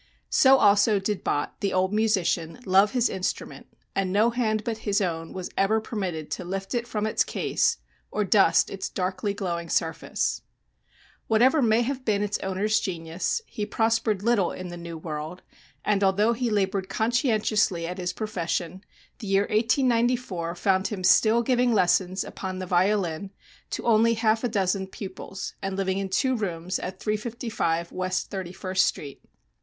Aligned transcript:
So 0.31 0.57
also 0.57 0.97
did 0.97 1.23
Bott, 1.23 1.59
the 1.61 1.73
old 1.73 1.93
musician, 1.93 2.59
love 2.65 2.93
his 2.93 3.07
instrument, 3.07 3.67
and 3.95 4.11
no 4.11 4.31
hand 4.31 4.63
but 4.63 4.79
his 4.79 4.99
own 4.99 5.31
was 5.31 5.51
ever 5.55 5.79
permitted 5.79 6.31
to 6.31 6.43
lift 6.43 6.73
it 6.73 6.87
from 6.87 7.05
its 7.05 7.23
case 7.23 7.77
or 8.09 8.23
dust 8.23 8.71
its 8.71 8.89
darkly 8.89 9.35
glowing 9.35 9.69
surface. 9.69 10.41
Whatever 11.27 11.61
may 11.61 11.81
have 11.83 12.03
been 12.03 12.23
its 12.23 12.39
owner's 12.39 12.79
genius, 12.79 13.43
he 13.45 13.63
prospered 13.63 14.23
little 14.23 14.51
in 14.51 14.69
the 14.69 14.75
new 14.75 14.97
world, 14.97 15.43
and, 15.85 16.03
although 16.03 16.33
he 16.33 16.49
labored 16.49 16.89
conscientiously 16.89 17.85
at 17.85 17.99
his 17.99 18.11
profession, 18.11 18.83
the 19.19 19.27
year 19.27 19.43
1894 19.43 20.55
found 20.55 20.87
him 20.87 21.03
still 21.03 21.43
giving 21.43 21.75
lessons 21.75 22.23
upon 22.23 22.57
the 22.57 22.65
violin 22.65 23.29
to 23.69 23.85
only 23.85 24.15
half 24.15 24.43
a 24.43 24.47
dozen 24.49 24.87
pupils, 24.87 25.53
and 25.61 25.77
living 25.77 25.99
in 25.99 26.09
two 26.09 26.35
rooms 26.35 26.79
at 26.79 26.99
355 26.99 27.91
West 27.91 28.31
Thirty 28.31 28.51
first 28.51 28.87
Street. 28.87 29.21